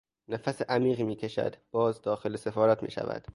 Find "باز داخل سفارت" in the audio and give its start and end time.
1.71-2.83